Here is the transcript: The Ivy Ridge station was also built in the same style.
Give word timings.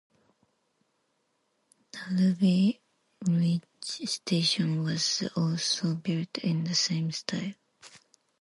The 1.91 1.99
Ivy 2.31 2.81
Ridge 3.27 3.63
station 4.09 4.83
was 4.83 5.29
also 5.35 5.93
built 5.93 6.39
in 6.39 6.63
the 6.63 6.73
same 6.73 7.11
style. 7.11 7.53